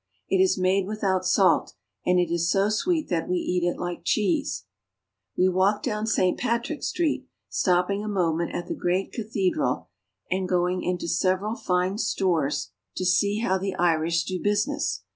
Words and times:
It 0.27 0.41
is 0.41 0.57
made 0.57 0.87
without 0.87 1.27
salt, 1.27 1.75
and 2.07 2.19
it 2.19 2.31
is 2.33 2.49
so 2.49 2.69
sweet 2.69 3.07
that 3.09 3.29
we 3.29 3.35
eat 3.35 3.63
it 3.63 3.77
like 3.77 4.01
cheese. 4.03 4.65
We 5.37 5.47
walk 5.47 5.83
down 5.83 6.07
St. 6.07 6.39
Patrick 6.39 6.81
Street, 6.81 7.27
stopping 7.49 8.03
a 8.03 8.07
moment 8.07 8.55
at 8.55 8.65
the 8.67 8.73
great 8.73 9.11
cathedral 9.13 9.89
and 10.31 10.49
going 10.49 10.81
into 10.81 11.07
several 11.07 11.53
fine 11.55 11.99
stores 11.99 12.71
to 12.95 13.03
22 13.03 13.03
IRELAND. 13.03 13.03
We 13.03 13.03
walk 13.03 13.03
down 13.03 13.03
St. 13.03 13.03
Patrick 13.03 13.05
Street.' 13.05 13.15
see 13.15 13.39
how 13.41 13.57
the 13.59 13.75
Irish 13.95 14.23
do 14.23 14.39
business. 14.41 15.03